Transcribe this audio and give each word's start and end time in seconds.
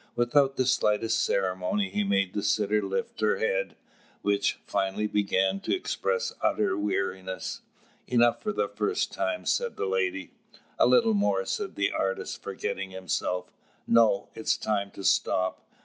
Without 0.15 0.55
the 0.55 0.65
slightest 0.65 1.19
ceremony, 1.23 1.91
he 1.91 2.03
made 2.03 2.33
the 2.33 2.41
sitter 2.41 2.81
lift 2.81 3.21
her 3.21 3.37
head, 3.37 3.75
which 4.23 4.57
finally 4.65 5.05
began 5.05 5.59
to 5.59 5.75
express 5.75 6.33
utter 6.41 6.75
weariness. 6.75 7.61
"Enough 8.07 8.41
for 8.41 8.51
the 8.51 8.67
first 8.67 9.11
time," 9.13 9.45
said 9.45 9.75
the 9.75 9.85
lady. 9.85 10.31
"A 10.79 10.87
little 10.87 11.13
more," 11.13 11.45
said 11.45 11.75
the 11.75 11.91
artist, 11.91 12.41
forgetting 12.41 12.89
himself. 12.89 13.51
"No, 13.85 14.29
it 14.33 14.47
is 14.47 14.57
time 14.57 14.89
to 14.89 15.03
stop. 15.03 15.63